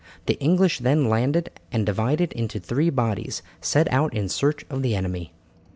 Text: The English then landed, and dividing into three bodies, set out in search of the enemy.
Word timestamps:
The 0.25 0.33
English 0.39 0.79
then 0.79 1.09
landed, 1.09 1.51
and 1.71 1.85
dividing 1.85 2.29
into 2.31 2.59
three 2.59 2.89
bodies, 2.89 3.43
set 3.61 3.87
out 3.93 4.15
in 4.15 4.29
search 4.29 4.65
of 4.67 4.81
the 4.81 4.95
enemy. 4.95 5.31